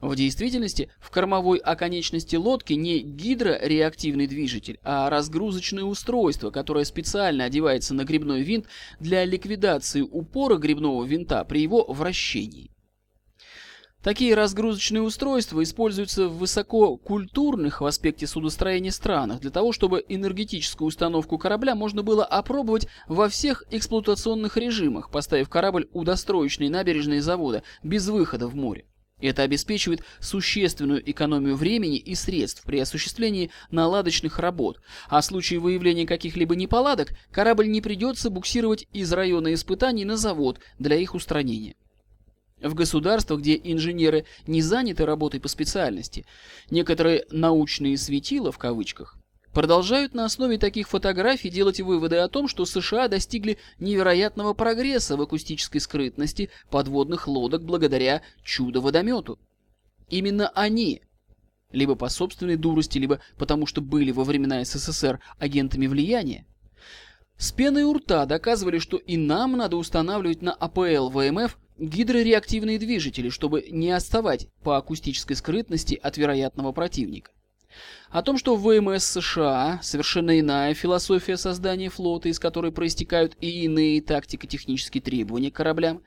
В 0.02 0.16
действительности, 0.16 0.92
в 1.00 1.10
кормовой 1.10 1.58
оконечности 1.58 2.36
лодки 2.36 2.74
не 2.74 3.00
гидрореактивный 3.00 4.28
движитель, 4.28 4.80
а 4.84 5.10
разгрузочное 5.10 5.84
устройство, 5.84 6.52
которое 6.52 6.86
специально 6.86 7.46
одевается 7.46 7.94
на 7.94 8.04
грибной 8.04 8.42
винт 8.42 8.68
для 9.00 9.24
ликвидации 9.24 10.02
упора 10.02 10.58
грибного 10.58 11.06
винта 11.06 11.44
при 11.46 11.62
его 11.62 11.86
вращении. 11.86 12.73
Такие 14.04 14.36
разгрузочные 14.36 15.02
устройства 15.02 15.64
используются 15.64 16.28
в 16.28 16.38
высококультурных 16.38 17.80
в 17.80 17.86
аспекте 17.86 18.28
судостроения 18.28 18.92
странах 18.92 19.40
для 19.40 19.50
того, 19.50 19.72
чтобы 19.72 20.04
энергетическую 20.10 20.90
установку 20.90 21.38
корабля 21.38 21.74
можно 21.74 22.04
было 22.04 22.26
опробовать 22.26 22.90
во 23.08 23.30
всех 23.30 23.64
эксплуатационных 23.72 24.58
режимах, 24.58 25.10
поставив 25.10 25.48
корабль 25.48 25.88
у 25.94 26.04
достроечной 26.04 26.68
набережной 26.68 27.22
завода 27.22 27.64
без 27.82 28.10
выхода 28.10 28.48
в 28.48 28.56
море. 28.56 28.84
Это 29.22 29.44
обеспечивает 29.44 30.04
существенную 30.20 31.10
экономию 31.10 31.56
времени 31.56 31.98
и 31.98 32.14
средств 32.14 32.64
при 32.66 32.80
осуществлении 32.80 33.52
наладочных 33.72 34.38
работ, 34.38 34.82
а 35.08 35.22
в 35.22 35.26
случае 35.26 35.62
выявления 35.62 36.06
каких-либо 36.06 36.58
неполадок 36.58 37.14
корабль 37.32 37.70
не 37.70 37.80
придется 37.80 38.30
буксировать 38.30 38.86
из 38.92 39.14
района 39.14 39.54
испытаний 39.54 40.04
на 40.04 40.18
завод 40.18 40.60
для 40.78 40.98
их 40.98 41.16
устранения. 41.16 41.76
В 42.64 42.74
государствах, 42.76 43.42
где 43.42 43.60
инженеры 43.62 44.26
не 44.48 44.62
заняты 44.62 45.06
работой 45.06 45.42
по 45.42 45.50
специальности, 45.50 46.26
некоторые 46.72 47.26
«научные 47.30 47.98
светила» 47.98 48.54
в 48.54 48.58
кавычках 48.58 49.18
продолжают 49.52 50.14
на 50.14 50.26
основе 50.26 50.58
таких 50.58 50.88
фотографий 50.88 51.50
делать 51.50 51.80
выводы 51.80 52.18
о 52.18 52.28
том, 52.30 52.48
что 52.48 52.66
США 52.66 53.08
достигли 53.10 53.58
невероятного 53.80 54.54
прогресса 54.54 55.16
в 55.18 55.22
акустической 55.22 55.80
скрытности 55.80 56.50
подводных 56.72 57.28
лодок 57.28 57.64
благодаря 57.64 58.24
чудо-водомету. 58.44 59.38
Именно 60.10 60.48
они, 60.56 61.02
либо 61.72 61.96
по 61.96 62.10
собственной 62.10 62.56
дурости, 62.56 62.98
либо 62.98 63.20
потому 63.38 63.66
что 63.66 63.82
были 63.82 64.12
во 64.12 64.24
времена 64.24 64.64
СССР 64.64 65.20
агентами 65.38 65.86
влияния, 65.86 66.48
с 67.38 67.52
пеной 67.52 67.84
у 67.84 67.94
рта 67.94 68.26
доказывали, 68.26 68.80
что 68.80 68.98
и 68.98 69.18
нам 69.18 69.58
надо 69.58 69.76
устанавливать 69.76 70.42
на 70.42 70.54
АПЛ 70.54 71.10
ВМФ 71.10 71.58
гидрореактивные 71.78 72.80
движители, 72.80 73.30
чтобы 73.30 73.66
не 73.70 73.92
отставать 73.92 74.48
по 74.64 74.78
акустической 74.78 75.36
скрытности 75.36 76.00
от 76.02 76.18
вероятного 76.18 76.72
противника. 76.72 77.32
О 78.10 78.22
том, 78.22 78.38
что 78.38 78.56
в 78.56 78.62
ВМС 78.62 79.04
США 79.04 79.80
совершенно 79.82 80.40
иная 80.40 80.76
философия 80.76 81.38
создания 81.38 81.90
флота, 81.90 82.30
из 82.30 82.40
которой 82.40 82.72
проистекают 82.72 83.36
и 83.42 83.64
иные 83.64 84.02
тактико-технические 84.02 85.02
требования 85.02 85.50
к 85.50 85.56
кораблям, 85.56 86.04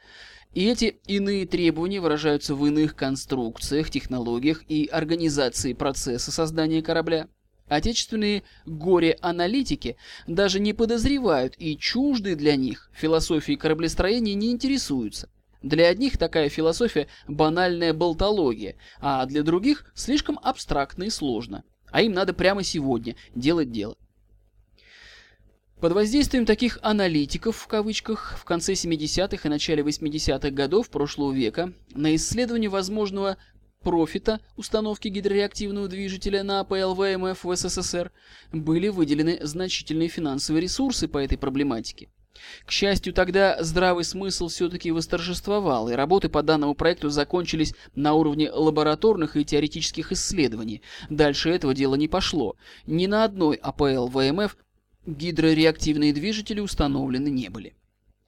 и 0.54 0.64
эти 0.66 0.98
иные 1.06 1.46
требования 1.46 2.00
выражаются 2.00 2.54
в 2.54 2.64
иных 2.64 2.94
конструкциях, 2.94 3.90
технологиях 3.90 4.62
и 4.68 4.86
организации 4.86 5.72
процесса 5.72 6.30
создания 6.30 6.82
корабля. 6.82 7.28
Отечественные 7.66 8.44
горе-аналитики 8.64 9.96
даже 10.28 10.60
не 10.60 10.72
подозревают 10.72 11.54
и 11.58 11.76
чужды 11.76 12.36
для 12.36 12.54
них 12.54 12.90
философии 12.94 13.56
кораблестроения 13.56 14.34
не 14.34 14.52
интересуются. 14.52 15.28
Для 15.62 15.88
одних 15.88 16.18
такая 16.18 16.48
философия– 16.48 17.08
банальная 17.28 17.92
болтология, 17.92 18.76
а 19.00 19.24
для 19.26 19.42
других– 19.42 19.90
слишком 19.94 20.38
абстрактно 20.42 21.04
и 21.04 21.10
сложно. 21.10 21.64
А 21.90 22.02
им 22.02 22.12
надо 22.12 22.34
прямо 22.34 22.62
сегодня 22.62 23.16
делать 23.34 23.72
дело. 23.72 23.96
Под 25.80 25.92
воздействием 25.92 26.46
таких 26.46 26.78
«аналитиков» 26.82 27.56
в 27.56 27.66
кавычках 27.66 28.38
в 28.38 28.44
конце 28.44 28.72
70-х 28.72 29.46
и 29.46 29.50
начале 29.50 29.82
80-х 29.82 30.50
годов 30.50 30.88
прошлого 30.88 31.32
века 31.32 31.72
на 31.90 32.14
исследование 32.14 32.70
возможного 32.70 33.36
профита 33.80 34.40
установки 34.56 35.08
гидрореактивного 35.08 35.88
движителя 35.88 36.42
на 36.42 36.60
АПЛ-ВМФ 36.60 37.44
в 37.44 37.56
СССР 37.56 38.10
были 38.52 38.88
выделены 38.88 39.38
значительные 39.42 40.08
финансовые 40.08 40.62
ресурсы 40.62 41.08
по 41.08 41.18
этой 41.18 41.36
проблематике. 41.36 42.08
К 42.64 42.70
счастью, 42.70 43.12
тогда 43.12 43.62
здравый 43.62 44.04
смысл 44.04 44.48
все-таки 44.48 44.90
восторжествовал, 44.90 45.88
и 45.88 45.94
работы 45.94 46.28
по 46.28 46.42
данному 46.42 46.74
проекту 46.74 47.10
закончились 47.10 47.74
на 47.94 48.14
уровне 48.14 48.50
лабораторных 48.50 49.36
и 49.36 49.44
теоретических 49.44 50.12
исследований. 50.12 50.82
Дальше 51.10 51.50
этого 51.50 51.74
дела 51.74 51.94
не 51.94 52.08
пошло. 52.08 52.56
Ни 52.86 53.06
на 53.06 53.24
одной 53.24 53.56
АПЛ 53.56 54.06
ВМФ 54.06 54.56
гидрореактивные 55.06 56.12
движители 56.12 56.60
установлены 56.60 57.28
не 57.28 57.48
были. 57.48 57.74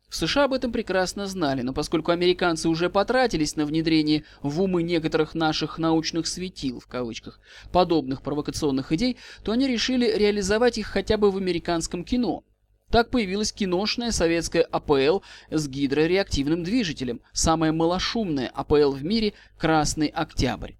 В 0.08 0.16
США 0.16 0.44
об 0.44 0.54
этом 0.54 0.72
прекрасно 0.72 1.26
знали, 1.26 1.60
но 1.60 1.74
поскольку 1.74 2.12
американцы 2.12 2.68
уже 2.70 2.88
потратились 2.88 3.56
на 3.56 3.66
внедрение 3.66 4.24
в 4.42 4.62
умы 4.62 4.82
некоторых 4.82 5.34
наших 5.34 5.76
«научных 5.76 6.26
светил» 6.26 6.80
в 6.80 6.86
кавычках 6.86 7.40
подобных 7.72 8.22
провокационных 8.22 8.90
идей, 8.92 9.18
то 9.44 9.52
они 9.52 9.68
решили 9.68 10.10
реализовать 10.10 10.78
их 10.78 10.86
хотя 10.86 11.18
бы 11.18 11.30
в 11.30 11.36
американском 11.36 12.04
кино. 12.04 12.42
Так 12.90 13.10
появилась 13.10 13.52
киношная 13.52 14.12
советская 14.12 14.62
АПЛ 14.62 15.20
с 15.50 15.68
гидрореактивным 15.68 16.64
движителем, 16.64 17.20
самая 17.32 17.72
малошумная 17.72 18.48
АПЛ 18.48 18.92
в 18.92 19.04
мире 19.04 19.34
«Красный 19.58 20.08
Октябрь». 20.08 20.72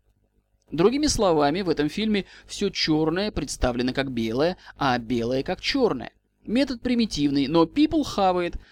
Другими 0.71 1.07
словами, 1.07 1.63
в 1.63 1.69
этом 1.69 1.89
фильме 1.89 2.27
все 2.47 2.71
черное 2.71 3.31
представлено 3.31 3.93
как 3.93 4.11
белое, 4.11 4.57
а 4.77 4.99
белое 4.99 5.43
как 5.43 5.61
черное. 5.61 6.13
Метод 6.45 6.81
примитивный, 6.81 7.47
но 7.47 7.65
people 7.65 8.05
хавает– 8.05 8.57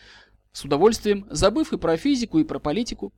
с 0.57 0.65
удовольствием, 0.65 1.27
забыв 1.29 1.75
и 1.75 1.77
про 1.77 1.99
физику, 1.99 2.39
и 2.39 2.45
про 2.45 2.59
политику. 2.59 3.13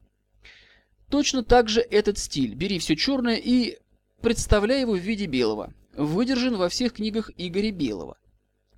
Точно 1.08 1.44
так 1.44 1.68
же 1.68 1.80
этот 1.80 2.18
стиль 2.18 2.56
«бери 2.56 2.80
все 2.80 2.96
черное» 2.96 3.37
и 3.37 3.78
представляй 4.20 4.80
его 4.80 4.94
в 4.94 4.98
виде 4.98 5.26
белого, 5.26 5.72
выдержан 5.94 6.56
во 6.56 6.68
всех 6.68 6.94
книгах 6.94 7.30
Игоря 7.37 7.70
Белого. 7.70 8.18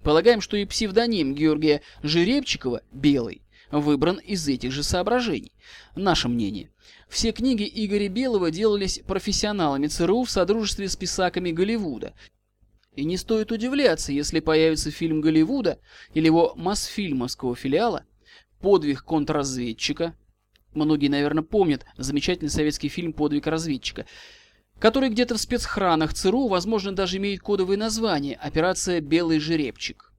Полагаем, 0.02 0.40
что 0.40 0.56
и 0.56 0.64
псевдоним 0.64 1.34
Георгия 1.34 1.82
Жеребчикова 2.02 2.82
«Белый» 2.90 3.42
выбран 3.70 4.16
из 4.16 4.48
этих 4.48 4.72
же 4.72 4.82
соображений. 4.82 5.52
Наше 5.94 6.28
мнение. 6.28 6.70
Все 7.08 7.32
книги 7.32 7.70
Игоря 7.72 8.08
Белого 8.08 8.50
делались 8.50 9.00
профессионалами 9.06 9.88
ЦРУ 9.88 10.24
в 10.24 10.30
содружестве 10.30 10.88
с 10.88 10.96
писаками 10.96 11.50
Голливуда. 11.50 12.14
И 12.96 13.04
не 13.04 13.16
стоит 13.16 13.52
удивляться, 13.52 14.12
если 14.12 14.40
появится 14.40 14.90
фильм 14.90 15.20
Голливуда 15.20 15.78
или 16.14 16.26
его 16.26 16.54
Мосфильмовского 16.56 17.54
филиала, 17.54 18.04
подвиг 18.60 19.04
контрразведчика. 19.04 20.14
Многие, 20.74 21.08
наверное, 21.08 21.42
помнят 21.42 21.84
замечательный 21.96 22.50
советский 22.50 22.88
фильм 22.88 23.12
«Подвиг 23.12 23.46
разведчика», 23.46 24.06
который 24.80 25.10
где-то 25.10 25.36
в 25.36 25.40
спецхранах 25.40 26.14
ЦРУ, 26.14 26.48
возможно, 26.48 26.92
даже 26.92 27.18
имеет 27.18 27.40
кодовое 27.40 27.76
название 27.76 28.36
«Операция 28.36 29.00
«Белый 29.00 29.38
жеребчик». 29.38 30.12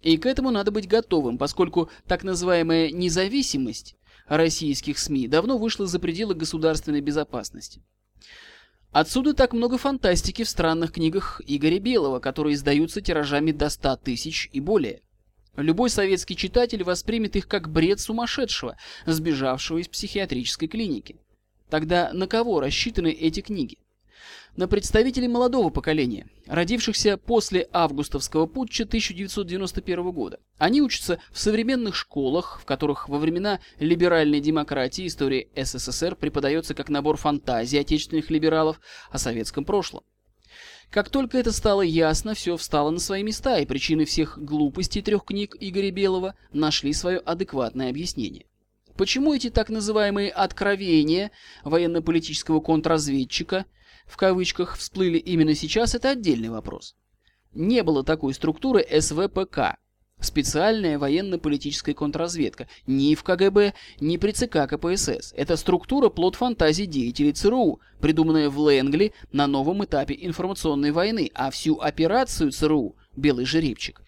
И 0.00 0.16
к 0.16 0.26
этому 0.26 0.50
надо 0.50 0.70
быть 0.70 0.88
готовым, 0.88 1.38
поскольку 1.38 1.90
так 2.06 2.24
называемая 2.24 2.90
независимость 2.90 3.96
российских 4.26 4.98
СМИ 4.98 5.28
давно 5.28 5.58
вышла 5.58 5.86
за 5.86 5.98
пределы 5.98 6.34
государственной 6.34 7.00
безопасности. 7.00 7.82
Отсюда 8.92 9.34
так 9.34 9.52
много 9.52 9.76
фантастики 9.76 10.44
в 10.44 10.48
странных 10.48 10.92
книгах 10.92 11.42
Игоря 11.46 11.78
Белого, 11.78 12.20
которые 12.20 12.54
издаются 12.54 13.02
тиражами 13.02 13.52
до 13.52 13.68
100 13.68 13.96
тысяч 13.96 14.48
и 14.52 14.60
более. 14.60 15.02
Любой 15.56 15.90
советский 15.90 16.36
читатель 16.36 16.84
воспримет 16.84 17.36
их 17.36 17.48
как 17.48 17.68
бред 17.68 18.00
сумасшедшего, 18.00 18.78
сбежавшего 19.04 19.78
из 19.78 19.88
психиатрической 19.88 20.68
клиники. 20.68 21.16
Тогда 21.68 22.10
на 22.14 22.26
кого 22.26 22.60
рассчитаны 22.60 23.08
эти 23.08 23.40
книги? 23.40 23.76
На 24.58 24.66
представителей 24.66 25.28
молодого 25.28 25.70
поколения, 25.70 26.26
родившихся 26.48 27.16
после 27.16 27.68
августовского 27.72 28.46
путча 28.46 28.82
1991 28.82 30.10
года. 30.10 30.40
Они 30.58 30.82
учатся 30.82 31.20
в 31.30 31.38
современных 31.38 31.94
школах, 31.94 32.58
в 32.60 32.64
которых 32.64 33.08
во 33.08 33.18
времена 33.18 33.60
либеральной 33.78 34.40
демократии 34.40 35.06
история 35.06 35.46
СССР 35.54 36.16
преподается 36.16 36.74
как 36.74 36.88
набор 36.88 37.18
фантазий 37.18 37.78
отечественных 37.78 38.30
либералов 38.30 38.80
о 39.12 39.18
советском 39.18 39.64
прошлом. 39.64 40.02
Как 40.90 41.08
только 41.08 41.38
это 41.38 41.52
стало 41.52 41.82
ясно, 41.82 42.34
все 42.34 42.56
встало 42.56 42.90
на 42.90 42.98
свои 42.98 43.22
места, 43.22 43.60
и 43.60 43.64
причины 43.64 44.06
всех 44.06 44.38
глупостей 44.38 45.02
трех 45.02 45.24
книг 45.24 45.54
Игоря 45.60 45.92
Белого 45.92 46.34
нашли 46.52 46.92
свое 46.94 47.18
адекватное 47.18 47.90
объяснение. 47.90 48.46
Почему 48.96 49.32
эти 49.32 49.50
так 49.50 49.68
называемые 49.68 50.32
«откровения» 50.32 51.30
военно-политического 51.62 52.58
контрразведчика 52.58 53.64
в 54.08 54.16
кавычках 54.16 54.76
всплыли 54.76 55.18
именно 55.18 55.54
сейчас, 55.54 55.94
это 55.94 56.10
отдельный 56.10 56.48
вопрос. 56.48 56.96
Не 57.52 57.82
было 57.82 58.02
такой 58.02 58.34
структуры 58.34 58.84
СВПК, 59.00 59.76
Специальная 60.20 60.98
военно-политическая 60.98 61.94
контрразведка. 61.94 62.66
Ни 62.88 63.14
в 63.14 63.22
КГБ, 63.22 63.74
ни 64.00 64.16
при 64.16 64.32
ЦК 64.32 64.68
КПСС. 64.68 65.32
Это 65.36 65.56
структура 65.56 66.08
плод 66.08 66.34
фантазий 66.34 66.86
деятелей 66.86 67.32
ЦРУ, 67.32 67.80
придуманная 68.00 68.50
в 68.50 68.58
Лэнгли 68.58 69.12
на 69.30 69.46
новом 69.46 69.84
этапе 69.84 70.18
информационной 70.20 70.90
войны, 70.90 71.30
а 71.34 71.50
всю 71.50 71.78
операцию 71.78 72.50
ЦРУ 72.50 72.96
«Белый 73.14 73.44
жеребчик» 73.44 74.02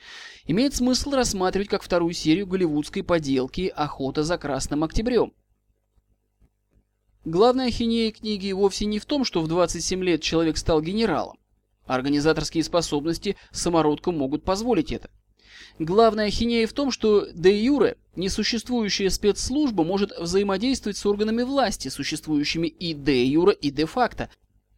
имеет 0.46 0.74
смысл 0.74 1.12
рассматривать 1.12 1.68
как 1.68 1.82
вторую 1.82 2.12
серию 2.12 2.46
голливудской 2.46 3.04
поделки 3.04 3.72
«Охота 3.76 4.24
за 4.24 4.36
Красным 4.36 4.82
Октябрем». 4.82 5.32
Главная 7.26 7.66
ахинея 7.66 8.12
книги 8.12 8.50
вовсе 8.50 8.86
не 8.86 8.98
в 8.98 9.04
том, 9.04 9.26
что 9.26 9.42
в 9.42 9.48
27 9.48 10.02
лет 10.02 10.22
человек 10.22 10.56
стал 10.56 10.80
генералом. 10.80 11.36
Организаторские 11.84 12.64
способности 12.64 13.36
самородкам 13.50 14.16
могут 14.16 14.42
позволить 14.42 14.90
это. 14.90 15.10
Главная 15.78 16.28
ахинея 16.28 16.66
в 16.66 16.72
том, 16.72 16.90
что 16.90 17.26
де 17.32 17.62
юре 17.62 17.98
несуществующая 18.16 19.10
спецслужба 19.10 19.84
может 19.84 20.12
взаимодействовать 20.18 20.96
с 20.96 21.04
органами 21.04 21.42
власти, 21.42 21.88
существующими 21.88 22.68
и 22.68 22.94
де 22.94 23.24
юре, 23.26 23.52
и 23.52 23.70
де 23.70 23.84
факто, 23.84 24.30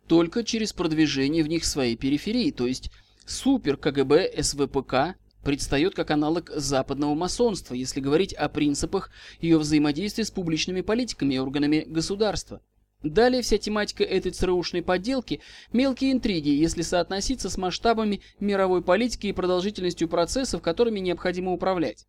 только 0.08 0.42
через 0.42 0.72
продвижение 0.72 1.44
в 1.44 1.48
них 1.48 1.64
своей 1.64 1.96
периферии, 1.96 2.50
то 2.50 2.66
есть 2.66 2.90
супер 3.24 3.76
КГБ 3.76 4.42
СВПК 4.42 5.16
предстает 5.42 5.94
как 5.94 6.10
аналог 6.10 6.50
западного 6.54 7.14
масонства, 7.14 7.74
если 7.74 8.00
говорить 8.00 8.32
о 8.32 8.48
принципах 8.48 9.10
ее 9.40 9.58
взаимодействия 9.58 10.24
с 10.24 10.30
публичными 10.30 10.80
политиками 10.80 11.34
и 11.34 11.38
органами 11.38 11.84
государства. 11.86 12.60
Далее 13.02 13.42
вся 13.42 13.58
тематика 13.58 14.04
этой 14.04 14.30
ЦРУшной 14.30 14.82
подделки– 14.82 15.40
мелкие 15.72 16.12
интриги, 16.12 16.50
если 16.50 16.82
соотноситься 16.82 17.50
с 17.50 17.58
масштабами 17.58 18.20
мировой 18.38 18.80
политики 18.80 19.26
и 19.26 19.32
продолжительностью 19.32 20.08
процессов, 20.08 20.62
которыми 20.62 21.00
необходимо 21.00 21.52
управлять. 21.52 22.06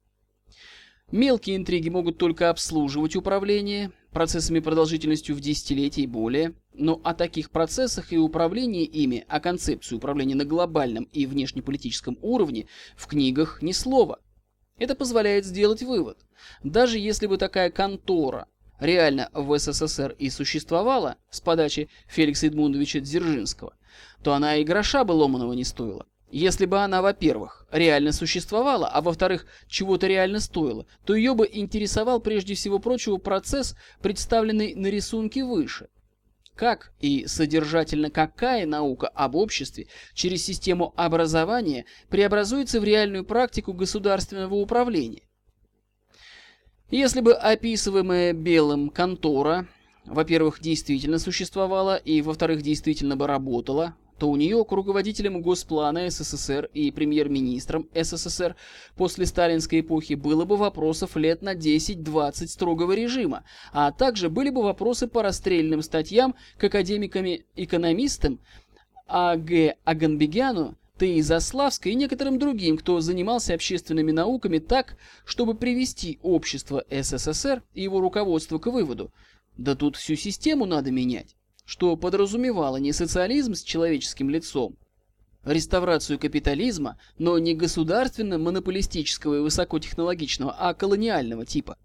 Мелкие 1.12 1.56
интриги 1.56 1.90
могут 1.90 2.18
только 2.18 2.50
обслуживать 2.50 3.16
управление 3.16 3.92
процессами 4.12 4.60
продолжительностью 4.60 5.36
в 5.36 5.42
десятилетия 5.42 6.04
и 6.04 6.08
более, 6.08 6.54
но 6.74 7.00
о 7.04 7.14
таких 7.14 7.52
процессах 7.52 8.12
и 8.12 8.18
управлении 8.18 8.84
ими, 8.84 9.26
о 9.28 9.40
концепции 9.40 9.96
управления 9.96 10.36
на 10.36 10.46
глобальном 10.46 11.06
и 11.12 11.26
внешнеполитическом 11.26 12.18
уровне 12.22 12.68
в 12.96 13.08
книгах 13.08 13.62
ни 13.62 13.72
слова. 13.72 14.20
Это 14.78 14.96
позволяет 14.96 15.46
сделать 15.46 15.84
вывод. 15.84 16.18
Даже 16.64 16.98
если 16.98 17.28
бы 17.28 17.38
такая 17.38 17.70
контора 17.70 18.48
реально 18.80 19.30
в 19.34 19.58
СССР 19.58 20.16
и 20.18 20.30
существовала 20.30 21.18
с 21.30 21.42
подачи 21.42 21.90
Феликса 22.08 22.48
Эдмундовича 22.48 23.00
Дзержинского, 23.00 23.76
то 24.24 24.34
она 24.34 24.56
и 24.56 24.64
гроша 24.64 25.04
бы 25.04 25.12
ломаного 25.14 25.54
не 25.54 25.64
стоила. 25.64 26.08
Если 26.32 26.66
бы 26.66 26.80
она, 26.80 27.04
во-первых, 27.04 27.68
реально 27.72 28.12
существовала, 28.12 28.88
а 28.88 29.02
во-вторых, 29.02 29.46
чего-то 29.68 30.08
реально 30.08 30.40
стоила, 30.40 30.88
то 31.06 31.14
ее 31.14 31.36
бы 31.36 31.48
интересовал 31.52 32.20
прежде 32.20 32.56
всего 32.56 32.80
прочего 32.80 33.18
процесс, 33.18 33.76
представленный 34.02 34.74
на 34.74 34.88
рисунке 34.88 35.44
выше. 35.46 35.90
Как 36.56 36.92
и 37.00 37.26
содержательно 37.26 38.12
какая 38.12 38.66
наука 38.66 39.08
об 39.08 39.36
обществе 39.36 39.88
через 40.14 40.46
систему 40.46 40.94
образования 40.96 41.86
преобразуется 42.10 42.80
в 42.80 42.84
реальную 42.84 43.26
практику 43.26 43.74
государственного 43.74 44.54
управления. 44.54 45.24
Если 46.92 47.22
бы 47.22 47.34
описываемая 47.34 48.34
белым 48.34 48.92
контора, 48.92 49.68
во-первых, 50.06 50.60
действительно 50.60 51.18
существовала, 51.18 51.96
и, 51.96 52.22
во-вторых, 52.22 52.62
действительно 52.62 53.18
бы 53.18 53.26
работала, 53.26 53.96
то 54.18 54.30
у 54.30 54.36
нее 54.36 54.64
к 54.64 54.72
руководителям 54.72 55.42
Госплана 55.42 56.10
СССР 56.10 56.70
и 56.74 56.92
премьер-министром 56.92 57.88
СССР 57.94 58.56
после 58.96 59.26
сталинской 59.26 59.82
эпохи 59.82 60.14
было 60.14 60.46
бы 60.46 60.58
вопросов 60.58 61.16
лет 61.16 61.42
на 61.42 61.56
10-20 61.56 62.48
строгого 62.48 62.94
режима, 62.94 63.44
а 63.72 63.92
также 63.92 64.30
были 64.30 64.50
бы 64.50 64.64
вопросы 64.64 65.08
по 65.08 65.24
расстрельным 65.24 65.82
статьям 65.82 66.36
к 66.58 66.64
академикам-экономистам 66.64 68.40
А.Г. 69.08 69.76
Аганбегяну 69.84 70.76
Т.И. 70.98 71.22
Заславской 71.22 71.92
и 71.92 71.96
некоторым 71.96 72.38
другим, 72.38 72.78
кто 72.78 73.02
занимался 73.02 73.56
общественными 73.56 74.12
науками 74.12 74.60
так, 74.60 74.96
чтобы 75.26 75.56
привести 75.56 76.20
общество 76.22 76.86
СССР 76.90 77.64
и 77.74 77.82
его 77.82 78.00
руководство 78.00 78.60
к 78.60 78.68
выводу, 78.68 79.12
да 79.58 79.76
тут 79.76 79.96
всю 79.96 80.16
систему 80.16 80.66
надо 80.66 80.92
менять, 80.92 81.36
что 81.66 81.96
подразумевало 81.96 82.78
не 82.78 82.94
социализм 82.94 83.54
с 83.54 83.64
человеческим 83.64 84.30
лицом, 84.30 84.78
реставрацию 85.46 86.20
капитализма, 86.20 86.98
но 87.18 87.38
не 87.40 87.54
государственно-монополистического 87.54 89.38
и 89.38 89.40
высокотехнологичного, 89.40 90.56
а 90.58 90.74
колониального 90.74 91.46
типа. 91.46 91.78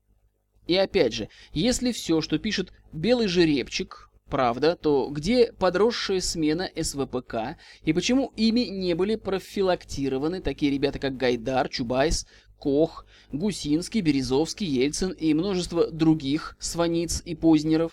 И 0.67 0.77
опять 0.77 1.15
же, 1.15 1.29
если 1.53 1.93
все, 1.93 2.21
что 2.21 2.39
пишет 2.39 2.73
белый 2.93 3.27
жеребчик, 3.27 4.11
правда, 4.29 4.77
то 4.77 5.09
где 5.09 5.53
подросшая 5.53 6.21
смена 6.21 6.71
СВПК 6.81 7.57
и 7.83 7.93
почему 7.93 8.33
ими 8.37 8.61
не 8.61 8.95
были 8.95 9.17
профилактированы 9.17 10.41
такие 10.41 10.71
ребята, 10.71 10.99
как 10.99 11.17
Гайдар, 11.17 11.69
Чубайс, 11.69 12.27
Кох, 12.59 13.07
Гусинский, 13.33 14.01
Березовский, 14.01 14.67
Ельцин 14.67 15.13
и 15.13 15.33
множество 15.33 15.91
других 15.91 16.57
сваниц 16.59 17.23
и 17.25 17.35
познеров. 17.35 17.93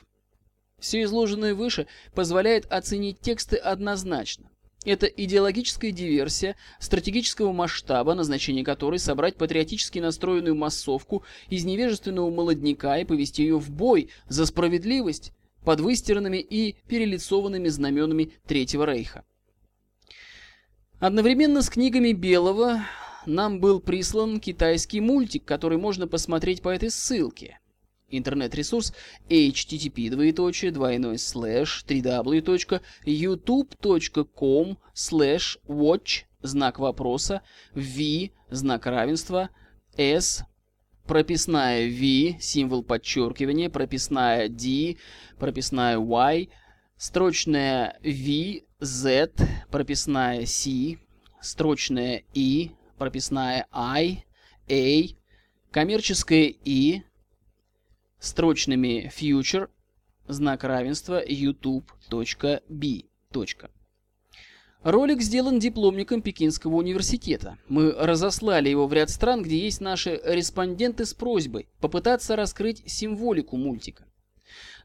Все 0.85 1.01
изложенное 1.01 1.55
выше 1.55 1.87
позволяет 2.13 2.71
оценить 2.71 3.19
тексты 3.19 3.55
однозначно. 3.55 4.51
Это 4.85 5.07
идеологическая 5.07 5.89
диверсия 5.89 6.55
стратегического 6.79 7.51
масштаба, 7.51 8.13
назначение 8.13 8.63
которой 8.63 8.99
собрать 8.99 9.35
патриотически 9.35 9.97
настроенную 9.97 10.53
массовку 10.53 11.23
из 11.49 11.65
невежественного 11.65 12.29
молодняка 12.29 12.99
и 12.99 13.03
повести 13.03 13.41
ее 13.41 13.57
в 13.57 13.71
бой 13.71 14.11
за 14.29 14.45
справедливость 14.45 15.31
под 15.63 15.79
выстиранными 15.79 16.37
и 16.37 16.75
перелицованными 16.87 17.67
знаменами 17.69 18.33
Третьего 18.45 18.85
Рейха. 18.85 19.25
Одновременно 20.99 21.63
с 21.63 21.69
книгами 21.71 22.11
Белого 22.11 22.85
нам 23.25 23.59
был 23.59 23.79
прислан 23.79 24.39
китайский 24.39 25.01
мультик, 25.01 25.45
который 25.45 25.79
можно 25.79 26.07
посмотреть 26.07 26.61
по 26.61 26.69
этой 26.69 26.91
ссылке. 26.91 27.57
Интернет-ресурс 28.09 28.93
http 29.29 30.09
двоеточие 30.09 30.71
двойной 30.71 31.17
слэш 31.17 31.85
www.youtube.com 31.87 34.77
слэш 34.93 35.57
watch 35.67 36.23
знак 36.41 36.79
вопроса 36.79 37.41
v 37.73 38.31
знак 38.49 38.85
равенства 38.85 39.49
s 39.97 40.43
прописная 41.07 41.87
v 41.87 42.35
символ 42.39 42.83
подчеркивания 42.83 43.69
прописная 43.69 44.49
d 44.49 44.97
прописная 45.39 45.97
y 45.97 46.49
строчная 46.97 47.97
v 48.03 48.63
z 48.79 49.31
прописная 49.71 50.45
c 50.45 50.99
строчная 51.41 52.23
i 52.33 52.71
прописная 52.97 53.67
i 53.71 54.23
a 54.69 55.15
коммерческая 55.71 56.53
i 56.65 57.03
строчными 58.25 59.11
future, 59.15 59.69
знак 60.27 60.63
равенства 60.63 61.23
youtube.b. 61.25 63.03
Ролик 64.83 65.21
сделан 65.21 65.57
дипломником 65.57 66.21
Пекинского 66.21 66.75
университета. 66.75 67.57
Мы 67.67 67.91
разослали 67.91 68.69
его 68.69 68.85
в 68.85 68.93
ряд 68.93 69.09
стран, 69.09 69.41
где 69.41 69.57
есть 69.57 69.81
наши 69.81 70.21
респонденты 70.23 71.05
с 71.05 71.13
просьбой 71.13 71.67
попытаться 71.79 72.35
раскрыть 72.35 72.83
символику 72.85 73.57
мультика. 73.57 74.05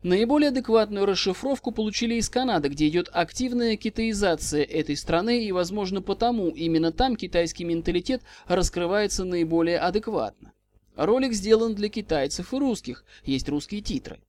Наиболее 0.03 0.49
адекватную 0.49 1.05
расшифровку 1.05 1.71
получили 1.73 2.15
из 2.15 2.31
Канады, 2.31 2.71
где 2.71 2.89
идет 2.89 3.11
активная 3.13 3.77
китаизация 3.77 4.65
этой 4.65 4.97
страны, 4.97 5.45
и, 5.45 5.53
возможно, 5.53 6.01
потому 6.01 6.49
именно 6.49 6.91
там 6.91 7.17
китайский 7.17 7.65
менталитет 7.65 8.23
раскрывается 8.47 9.25
наиболее 9.25 9.79
адекватно. 9.79 10.55
Ролик 10.97 11.33
сделан 11.33 11.75
для 11.75 11.89
китайцев 11.89 12.53
и 12.53 12.59
русских, 12.59 13.05
есть 13.25 13.49
русские 13.49 13.81
титры. 13.81 14.21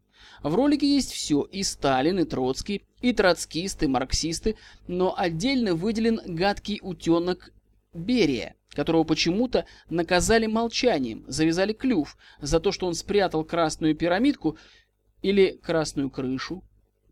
В 0.44 0.56
ролике 0.56 0.88
есть 0.88 1.12
все, 1.12 1.44
и 1.44 1.64
Сталин, 1.64 2.20
и 2.20 2.24
Троцкий, 2.24 2.84
и 3.02 3.14
троцкисты, 3.14 3.86
и 3.86 3.88
марксисты, 3.88 4.56
но 4.88 5.14
отдельно 5.18 5.76
выделен 5.76 6.20
гадкий 6.26 6.80
утенок 6.82 7.52
Берия, 7.94 8.56
которого 8.70 9.04
почему-то 9.04 9.66
наказали 9.90 10.48
молчанием, 10.48 11.26
завязали 11.28 11.74
клюв 11.74 12.18
за 12.40 12.60
то, 12.60 12.72
что 12.72 12.88
он 12.88 12.94
спрятал 12.94 13.44
красную 13.44 13.96
пирамидку 13.96 14.58
или 15.22 15.60
красную 15.62 16.10
крышу. 16.10 16.64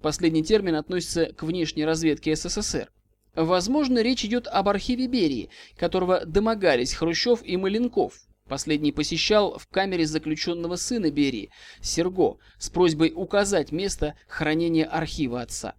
Последний 0.01 0.43
термин 0.43 0.75
относится 0.75 1.27
к 1.33 1.43
внешней 1.43 1.85
разведке 1.85 2.35
СССР. 2.35 2.91
Возможно, 3.35 3.99
речь 3.99 4.25
идет 4.25 4.47
об 4.47 4.69
архиве 4.69 5.07
Берии, 5.07 5.49
которого 5.77 6.25
домогались 6.25 6.93
Хрущев 6.93 7.43
и 7.43 7.57
Маленков, 7.57 8.13
Последний 8.49 8.91
посещал 8.91 9.59
в 9.59 9.67
камере 9.67 10.07
заключенного 10.07 10.75
сына 10.75 11.12
Берии, 11.12 11.51
Серго, 11.81 12.39
с 12.57 12.69
просьбой 12.71 13.13
указать 13.15 13.71
место 13.71 14.15
хранения 14.27 14.85
архива 14.85 15.41
отца. 15.41 15.75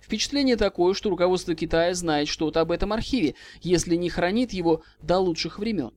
Впечатление 0.00 0.56
такое, 0.56 0.94
что 0.94 1.10
руководство 1.10 1.56
Китая 1.56 1.92
знает 1.94 2.28
что-то 2.28 2.60
об 2.60 2.70
этом 2.70 2.92
архиве, 2.92 3.34
если 3.62 3.96
не 3.96 4.10
хранит 4.10 4.52
его 4.52 4.82
до 5.02 5.18
лучших 5.18 5.58
времен. 5.58 5.92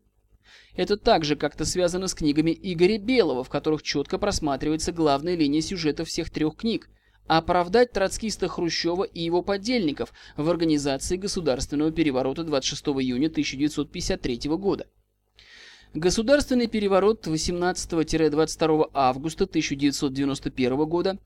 Это 0.75 0.97
также 0.97 1.35
как-то 1.35 1.65
связано 1.65 2.07
с 2.07 2.15
книгами 2.15 2.57
Игоря 2.59 2.97
Белого, 2.97 3.43
в 3.43 3.49
которых 3.49 3.83
четко 3.83 4.17
просматривается 4.17 4.91
главная 4.91 5.35
линия 5.35 5.61
сюжета 5.61 6.03
всех 6.03 6.31
трех 6.31 6.55
книг– 6.55 6.89
оправдать 7.27 7.91
троцкиста 7.91 8.47
Хрущева 8.47 9.03
и 9.03 9.21
его 9.21 9.43
подельников 9.43 10.13
в 10.35 10.49
организации 10.49 11.17
государственного 11.17 11.91
переворота 11.91 12.43
26 12.43 12.87
июня 12.87 13.27
1953 13.27 14.49
года. 14.57 14.87
Государственный 15.95 16.67
переворот 16.67 17.25
18-22 17.25 18.89
августа 18.93 19.45
1991 19.45 20.75
года 20.83 21.17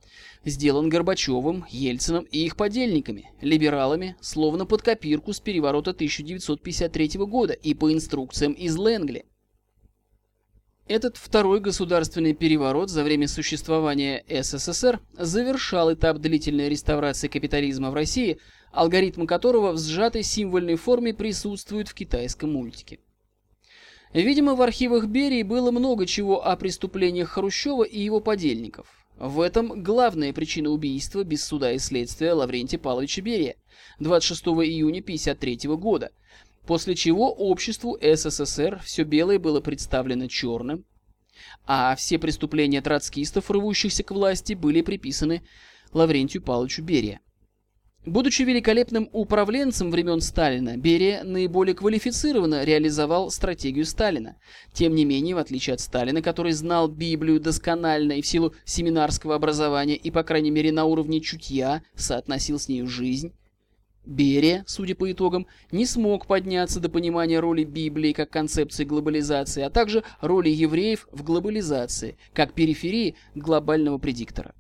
сделан 0.45 0.89
Горбачевым, 0.89 1.65
Ельцином 1.71 2.25
и 2.25 2.45
их 2.45 2.55
подельниками, 2.55 3.31
либералами, 3.41 4.15
словно 4.21 4.67
под 4.67 4.83
копирку 4.83 5.33
с 5.33 5.39
переворота 5.39 5.89
1953 5.89 7.13
года 7.25 7.53
и 7.53 7.73
по 7.73 7.91
инструкциям 7.91 8.53
из 8.53 8.77
Лэнгли. 8.77 9.25
Этот 10.87 11.17
второй 11.17 11.61
государственный 11.61 12.35
переворот 12.35 12.91
за 12.91 13.03
время 13.03 13.27
существования 13.27 14.23
СССР 14.29 14.99
завершал 15.17 15.91
этап 15.95 16.19
длительной 16.19 16.69
реставрации 16.69 17.27
капитализма 17.27 17.89
в 17.89 17.95
России, 17.95 18.37
алгоритм 18.71 19.25
которого 19.25 19.71
в 19.71 19.79
сжатой 19.79 20.21
символьной 20.21 20.75
форме 20.75 21.15
присутствует 21.15 21.87
в 21.87 21.95
китайском 21.95 22.53
мультике. 22.53 22.99
Видимо, 24.13 24.55
в 24.55 24.61
архивах 24.61 25.05
Берии 25.05 25.43
было 25.43 25.69
много 25.69 26.07
чего 26.07 26.45
о 26.45 26.55
преступлениях 26.55 27.29
Хрущева 27.29 27.83
и 27.83 27.99
его 27.99 28.19
подельников. 28.19 28.87
В 29.17 29.41
этом 29.41 29.83
главная 29.83 30.33
причина 30.33 30.69
убийства 30.69 31.23
без 31.23 31.43
суда 31.43 31.73
и 31.73 31.77
следствия 31.77 32.33
Лаврентия 32.33 32.79
Павловича 32.79 33.21
Берия 33.21 33.55
26 33.99 34.45
июня 34.45 35.01
1953 35.01 35.69
года, 35.75 36.11
после 36.65 36.95
чего 36.95 37.31
обществу 37.31 37.97
СССР 38.01 38.81
все 38.83 39.03
белое 39.03 39.37
было 39.37 39.59
представлено 39.61 40.27
черным, 40.27 40.85
а 41.65 41.95
все 41.95 42.17
преступления 42.17 42.81
троцкистов, 42.81 43.51
рвущихся 43.51 44.03
к 44.03 44.11
власти, 44.11 44.53
были 44.53 44.81
приписаны 44.81 45.43
Лаврентию 45.91 46.41
Павловичу 46.41 46.81
Берия. 46.81 47.19
Будучи 48.09 48.41
великолепным 48.41 49.07
управленцем 49.11 49.91
времен 49.91 50.19
Сталина, 50.19 50.75
Берия 50.77 51.23
наиболее 51.23 51.75
квалифицированно 51.75 52.63
реализовал 52.63 53.29
стратегию 53.29 53.85
Сталина. 53.85 54.35
Тем 54.73 54.95
не 54.95 55.05
менее, 55.05 55.35
в 55.35 55.37
отличие 55.37 55.75
от 55.75 55.79
Сталина, 55.79 56.19
который 56.23 56.53
знал 56.53 56.87
Библию 56.87 57.39
досконально 57.39 58.13
и 58.13 58.23
в 58.23 58.25
силу 58.25 58.55
семинарского 58.65 59.35
образования 59.35 59.95
и, 59.95 60.09
по 60.09 60.23
крайней 60.23 60.49
мере, 60.49 60.71
на 60.71 60.85
уровне 60.85 61.21
чутья 61.21 61.83
соотносил 61.93 62.57
с 62.57 62.67
нею 62.67 62.87
жизнь, 62.87 63.31
Берия, 64.07 64.63
судя 64.65 64.95
по 64.95 65.11
итогам, 65.11 65.45
не 65.71 65.85
смог 65.85 66.25
подняться 66.25 66.79
до 66.79 66.89
понимания 66.89 67.39
роли 67.39 67.63
Библии 67.63 68.13
как 68.13 68.31
концепции 68.31 68.85
глобализации, 68.85 69.61
а 69.61 69.69
также 69.69 70.03
роли 70.19 70.49
евреев 70.49 71.07
в 71.11 71.21
глобализации, 71.21 72.17
как 72.33 72.53
периферии 72.53 73.15
глобального 73.35 73.99
предиктора. 73.99 74.55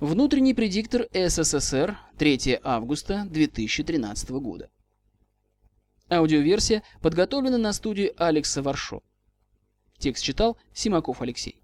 Внутренний 0.00 0.54
предиктор 0.54 1.08
СССР, 1.12 1.98
3 2.16 2.60
августа 2.64 3.26
2013 3.28 4.30
года. 4.30 4.70
Аудиоверсия 6.08 6.82
подготовлена 7.02 7.58
на 7.58 7.74
студии 7.74 8.10
Алекса 8.16 8.62
Варшо. 8.62 9.02
Текст 9.98 10.24
читал 10.24 10.56
Симаков 10.72 11.20
Алексей. 11.20 11.59